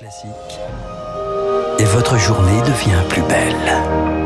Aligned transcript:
Classique. 0.00 0.30
Et 1.78 1.84
votre 1.84 2.16
journée 2.16 2.62
devient 2.62 3.02
plus 3.10 3.20
belle. 3.20 4.19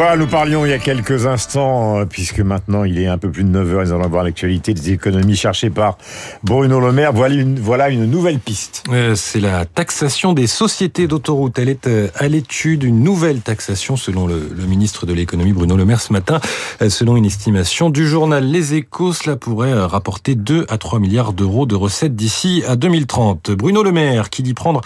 Voilà, 0.00 0.16
nous 0.16 0.28
parlions 0.28 0.64
il 0.64 0.70
y 0.70 0.72
a 0.72 0.78
quelques 0.78 1.26
instants, 1.26 1.98
euh, 1.98 2.04
puisque 2.06 2.40
maintenant 2.40 2.84
il 2.84 2.98
est 2.98 3.06
un 3.06 3.18
peu 3.18 3.30
plus 3.30 3.44
de 3.44 3.50
9h, 3.50 3.84
nous 3.84 3.92
allons 3.92 4.08
voir 4.08 4.24
l'actualité 4.24 4.72
des 4.72 4.92
économies 4.92 5.36
cherchées 5.36 5.68
par 5.68 5.98
Bruno 6.42 6.80
Le 6.80 6.90
Maire. 6.90 7.12
Voilà 7.12 7.90
une, 7.90 8.06
nouvelle 8.06 8.38
piste. 8.38 8.82
Euh, 8.90 9.14
c'est 9.14 9.40
la 9.40 9.66
taxation 9.66 10.32
des 10.32 10.46
sociétés 10.46 11.06
d'autoroutes. 11.06 11.58
Elle 11.58 11.68
est 11.68 11.86
euh, 11.86 12.08
à 12.14 12.28
l'étude, 12.28 12.82
une 12.82 13.04
nouvelle 13.04 13.42
taxation 13.42 13.96
selon 13.96 14.26
le, 14.26 14.50
le 14.56 14.64
ministre 14.64 15.04
de 15.04 15.12
l'économie 15.12 15.52
Bruno 15.52 15.76
Le 15.76 15.84
Maire 15.84 16.00
ce 16.00 16.14
matin. 16.14 16.40
Selon 16.88 17.18
une 17.18 17.26
estimation 17.26 17.90
du 17.90 18.08
journal 18.08 18.42
Les 18.42 18.72
Échos, 18.72 19.12
cela 19.12 19.36
pourrait 19.36 19.74
rapporter 19.74 20.34
2 20.34 20.64
à 20.70 20.78
3 20.78 20.98
milliards 20.98 21.34
d'euros 21.34 21.66
de 21.66 21.74
recettes 21.74 22.16
d'ici 22.16 22.62
à 22.66 22.76
2030. 22.76 23.50
Bruno 23.50 23.82
Le 23.82 23.92
Maire 23.92 24.30
qui 24.30 24.42
dit 24.42 24.54
prendre 24.54 24.80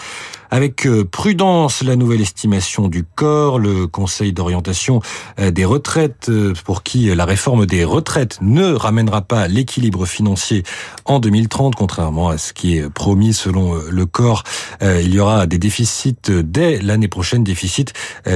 avec 0.55 0.87
euh, 0.87 1.03
prudence 1.03 1.83
la 1.83 1.97
nouvelle 1.97 2.21
estimation 2.21 2.87
du 2.87 3.03
corps, 3.03 3.59
le 3.59 3.87
Conseil 3.87 4.31
d'orientation 4.31 5.01
euh, 5.37 5.51
des 5.51 5.65
retraites, 5.65 6.29
euh, 6.29 6.53
pour 6.63 6.81
qui 6.81 7.13
la 7.13 7.25
réforme 7.25 7.65
des 7.65 7.83
retraites 7.83 8.37
ne 8.39 8.71
ramènera 8.71 9.21
pas 9.21 9.49
l'équilibre 9.49 10.05
financier 10.05 10.63
en 11.03 11.19
2030, 11.19 11.75
contrairement 11.75 12.29
à 12.29 12.37
ce 12.37 12.53
qui 12.53 12.77
est 12.77 12.89
promis 12.89 13.33
selon 13.33 13.75
le 13.75 14.05
corps. 14.05 14.43
Il 14.81 15.13
y 15.13 15.19
aura 15.19 15.45
des 15.45 15.57
déficits 15.57 16.15
dès 16.27 16.81
l'année 16.81 17.07
prochaine, 17.07 17.43
déficits 17.43 17.93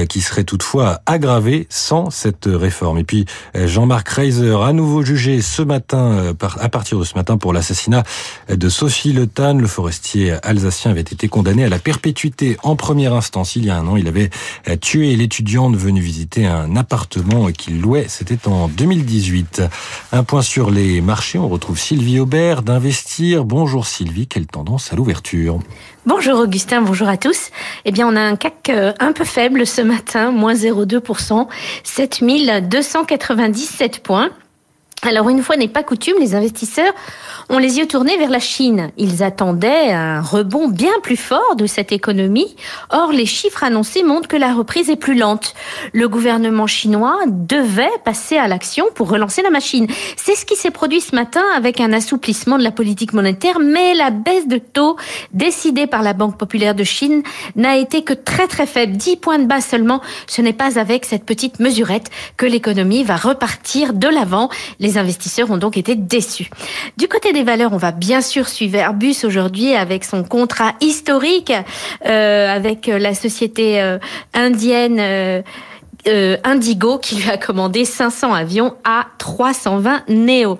qui 0.08 0.20
seraient 0.20 0.44
toutefois 0.44 1.00
aggravés 1.06 1.66
sans 1.68 2.10
cette 2.10 2.46
réforme. 2.46 2.98
Et 2.98 3.04
puis 3.04 3.26
Jean-Marc 3.54 4.08
Reiser, 4.08 4.56
à 4.62 4.72
nouveau 4.72 5.02
jugé 5.02 5.42
ce 5.42 5.62
matin, 5.62 6.34
à 6.60 6.68
partir 6.68 6.98
de 6.98 7.04
ce 7.04 7.14
matin, 7.14 7.36
pour 7.38 7.52
l'assassinat 7.52 8.04
de 8.48 8.68
Sophie 8.68 9.12
Le 9.12 9.26
Tan, 9.26 9.54
le 9.54 9.66
forestier 9.66 10.34
alsacien 10.42 10.92
avait 10.92 11.00
été 11.00 11.28
condamné 11.28 11.64
à 11.64 11.68
la 11.68 11.78
perpétuité 11.78 12.09
en 12.62 12.76
première 12.76 13.14
instance 13.14 13.56
il 13.56 13.64
y 13.64 13.70
a 13.70 13.76
un 13.76 13.86
an. 13.86 13.96
Il 13.96 14.08
avait 14.08 14.28
euh, 14.68 14.76
tué 14.76 15.16
l'étudiante 15.16 15.76
venue 15.76 16.00
visiter 16.00 16.46
un 16.46 16.76
appartement 16.76 17.50
qu'il 17.52 17.80
louait. 17.80 18.06
C'était 18.08 18.48
en 18.48 18.68
2018. 18.68 19.62
Un 20.12 20.24
point 20.24 20.42
sur 20.42 20.70
les 20.70 21.00
marchés. 21.00 21.38
On 21.38 21.48
retrouve 21.48 21.78
Sylvie 21.78 22.20
Aubert 22.20 22.62
d'Investir. 22.62 23.44
Bonjour 23.44 23.86
Sylvie. 23.86 24.26
Quelle 24.26 24.46
tendance 24.46 24.92
à 24.92 24.96
l'ouverture? 24.96 25.60
Bonjour 26.06 26.38
Augustin, 26.38 26.80
bonjour 26.80 27.08
à 27.08 27.18
tous. 27.18 27.50
Eh 27.84 27.92
bien, 27.92 28.08
on 28.08 28.16
a 28.16 28.20
un 28.20 28.36
CAC 28.36 28.70
euh, 28.70 28.94
un 29.00 29.12
peu 29.12 29.24
faible 29.24 29.66
ce 29.66 29.82
matin, 29.82 30.30
moins 30.30 30.54
0,2%, 30.54 31.46
7297 31.84 34.02
points. 34.02 34.30
Alors 35.02 35.30
une 35.30 35.42
fois 35.42 35.56
n'est 35.56 35.68
pas 35.68 35.82
coutume, 35.82 36.16
les 36.20 36.34
investisseurs 36.34 36.92
ont 37.48 37.56
les 37.56 37.78
yeux 37.78 37.86
tournés 37.86 38.18
vers 38.18 38.28
la 38.28 38.38
Chine. 38.38 38.90
Ils 38.98 39.22
attendaient 39.22 39.92
un 39.92 40.20
rebond 40.20 40.68
bien 40.68 40.92
plus 41.02 41.16
fort 41.16 41.56
de 41.56 41.66
cette 41.66 41.90
économie. 41.90 42.54
Or, 42.90 43.10
les 43.10 43.24
chiffres 43.24 43.64
annoncés 43.64 44.02
montrent 44.02 44.28
que 44.28 44.36
la 44.36 44.52
reprise 44.52 44.90
est 44.90 44.96
plus 44.96 45.16
lente. 45.16 45.54
Le 45.94 46.06
gouvernement 46.06 46.66
chinois 46.66 47.18
devait 47.26 47.88
passer 48.04 48.36
à 48.36 48.46
l'action 48.46 48.84
pour 48.94 49.08
relancer 49.08 49.40
la 49.40 49.48
machine. 49.48 49.86
C'est 50.16 50.34
ce 50.34 50.44
qui 50.44 50.54
s'est 50.54 50.70
produit 50.70 51.00
ce 51.00 51.14
matin 51.16 51.42
avec 51.56 51.80
un 51.80 51.94
assouplissement 51.94 52.58
de 52.58 52.62
la 52.62 52.70
politique 52.70 53.14
monétaire, 53.14 53.58
mais 53.58 53.94
la 53.94 54.10
baisse 54.10 54.48
de 54.48 54.58
taux 54.58 54.96
décidée 55.32 55.86
par 55.86 56.02
la 56.02 56.12
Banque 56.12 56.36
populaire 56.36 56.74
de 56.74 56.84
Chine 56.84 57.22
n'a 57.56 57.78
été 57.78 58.02
que 58.02 58.12
très 58.12 58.48
très 58.48 58.66
faible, 58.66 58.98
10 58.98 59.16
points 59.16 59.38
de 59.38 59.46
base 59.46 59.64
seulement. 59.64 60.02
Ce 60.26 60.42
n'est 60.42 60.52
pas 60.52 60.78
avec 60.78 61.06
cette 61.06 61.24
petite 61.24 61.58
mesurette 61.58 62.10
que 62.36 62.44
l'économie 62.44 63.02
va 63.02 63.16
repartir 63.16 63.94
de 63.94 64.06
l'avant. 64.06 64.50
Investisseurs 64.98 65.50
ont 65.50 65.56
donc 65.56 65.76
été 65.76 65.94
déçus. 65.94 66.50
Du 66.96 67.08
côté 67.08 67.32
des 67.32 67.42
valeurs, 67.42 67.72
on 67.72 67.76
va 67.78 67.92
bien 67.92 68.20
sûr 68.20 68.48
suivre 68.48 68.76
Airbus 68.76 69.16
aujourd'hui 69.24 69.74
avec 69.74 70.04
son 70.04 70.22
contrat 70.22 70.72
historique 70.80 71.52
euh, 72.06 72.48
avec 72.48 72.86
la 72.86 73.14
société 73.14 73.80
euh, 73.80 73.98
indienne. 74.34 75.42
Euh, 76.06 76.20
euh, 76.20 76.36
Indigo 76.44 76.98
qui 76.98 77.16
lui 77.16 77.30
a 77.30 77.36
commandé 77.36 77.84
500 77.84 78.32
avions 78.34 78.74
à 78.84 79.06
320 79.18 80.02
Neo. 80.08 80.58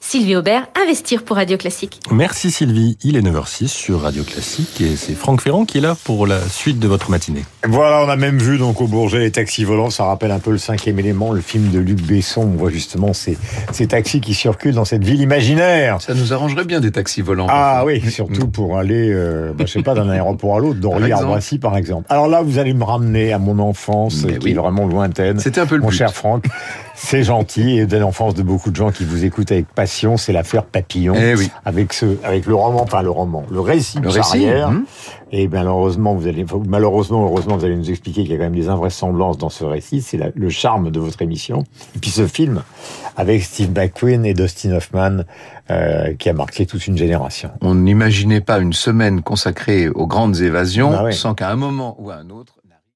Sylvie 0.00 0.36
Aubert, 0.36 0.66
investir 0.80 1.22
pour 1.22 1.36
Radio 1.36 1.56
Classique. 1.56 2.00
Merci 2.10 2.50
Sylvie, 2.50 2.96
il 3.02 3.16
est 3.16 3.20
9h06 3.20 3.68
sur 3.68 4.00
Radio 4.02 4.22
Classique 4.22 4.80
et 4.80 4.96
c'est 4.96 5.14
Franck 5.14 5.40
Ferrand 5.40 5.64
qui 5.64 5.78
est 5.78 5.80
là 5.80 5.96
pour 6.04 6.26
la 6.26 6.40
suite 6.48 6.78
de 6.78 6.88
votre 6.88 7.10
matinée. 7.10 7.44
Voilà, 7.66 8.04
on 8.04 8.08
a 8.08 8.16
même 8.16 8.38
vu 8.38 8.58
donc 8.58 8.80
au 8.80 8.86
Bourget 8.86 9.18
les 9.18 9.30
taxis 9.30 9.64
volants, 9.64 9.90
ça 9.90 10.04
rappelle 10.04 10.30
un 10.30 10.38
peu 10.38 10.50
le 10.50 10.58
cinquième 10.58 10.98
élément, 10.98 11.32
le 11.32 11.40
film 11.40 11.70
de 11.70 11.78
Luc 11.78 12.00
Besson, 12.02 12.42
on 12.42 12.56
voit 12.56 12.70
justement 12.70 13.12
ces, 13.12 13.36
ces 13.72 13.86
taxis 13.86 14.20
qui 14.20 14.34
circulent 14.34 14.74
dans 14.74 14.84
cette 14.84 15.04
ville 15.04 15.20
imaginaire. 15.20 16.00
Ça 16.00 16.14
nous 16.14 16.32
arrangerait 16.32 16.64
bien 16.64 16.80
des 16.80 16.92
taxis 16.92 17.22
volants. 17.22 17.46
Ah 17.48 17.82
oui, 17.84 18.00
surtout 18.10 18.48
pour 18.48 18.78
aller, 18.78 19.10
euh, 19.12 19.52
bah, 19.54 19.64
je 19.66 19.72
sais 19.72 19.82
pas, 19.82 19.94
d'un 19.94 20.08
aéroport 20.08 20.56
à 20.56 20.60
l'autre, 20.60 20.80
d'Orly 20.80 21.12
à 21.12 21.18
Roissy 21.18 21.58
par 21.58 21.76
exemple. 21.76 22.06
Alors 22.08 22.28
là, 22.28 22.42
vous 22.42 22.58
allez 22.58 22.74
me 22.74 22.84
ramener 22.84 23.32
à 23.32 23.38
mon 23.38 23.58
enfance, 23.58 24.24
Mais 24.24 24.38
qui 24.38 24.46
oui. 24.46 24.50
est 24.52 24.54
vraiment 24.54 24.77
lointaine. 24.86 25.38
C'était 25.38 25.60
un 25.60 25.66
peu 25.66 25.76
le 25.76 25.82
Mon 25.82 25.88
but. 25.88 25.94
cher 25.96 26.12
Franck, 26.14 26.44
c'est 26.94 27.22
gentil 27.24 27.78
et 27.78 27.86
de 27.86 27.96
l'enfance 27.96 28.34
de 28.34 28.42
beaucoup 28.42 28.70
de 28.70 28.76
gens 28.76 28.90
qui 28.90 29.04
vous 29.04 29.24
écoutent 29.24 29.50
avec 29.52 29.66
passion, 29.68 30.16
c'est 30.16 30.32
l'affaire 30.32 30.64
Papillon. 30.64 31.14
Eh 31.16 31.34
oui. 31.34 31.50
Avec 31.64 31.92
ce, 31.92 32.06
avec 32.24 32.46
le 32.46 32.54
roman, 32.54 32.82
enfin 32.82 33.02
le 33.02 33.10
roman, 33.10 33.44
le 33.50 33.60
récit 33.60 33.96
Le 33.98 34.02
de 34.04 34.08
récit, 34.08 34.20
Charrière. 34.42 34.68
hum. 34.68 34.84
Et 35.30 35.46
malheureusement, 35.46 36.14
vous 36.14 36.26
allez, 36.26 36.46
malheureusement, 36.66 37.22
heureusement, 37.26 37.58
vous 37.58 37.64
allez 37.66 37.76
nous 37.76 37.90
expliquer 37.90 38.22
qu'il 38.22 38.30
y 38.32 38.34
a 38.34 38.38
quand 38.38 38.44
même 38.44 38.54
des 38.54 38.70
invraisemblances 38.70 39.36
dans 39.36 39.50
ce 39.50 39.62
récit. 39.62 40.00
C'est 40.00 40.18
le 40.34 40.48
charme 40.48 40.90
de 40.90 40.98
votre 41.00 41.20
émission. 41.20 41.64
Et 41.94 41.98
puis 41.98 42.10
ce 42.10 42.26
film 42.26 42.62
avec 43.16 43.42
Steve 43.42 43.70
McQueen 43.76 44.24
et 44.24 44.32
Dustin 44.32 44.72
Hoffman, 44.72 45.24
euh, 45.70 46.14
qui 46.14 46.30
a 46.30 46.32
marqué 46.32 46.64
toute 46.64 46.86
une 46.86 46.96
génération. 46.96 47.50
On 47.60 47.74
n'imaginait 47.74 48.40
pas 48.40 48.58
une 48.58 48.72
semaine 48.72 49.20
consacrée 49.20 49.88
aux 49.90 50.06
grandes 50.06 50.40
évasions 50.40 50.90
Bah 50.92 51.02
oui. 51.04 51.12
sans 51.12 51.34
qu'à 51.34 51.50
un 51.50 51.56
moment 51.56 51.94
ou 51.98 52.08
à 52.10 52.14
un 52.14 52.30
autre... 52.30 52.54